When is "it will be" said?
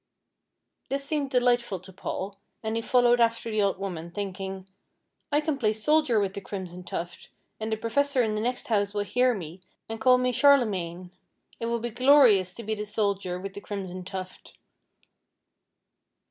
11.59-11.91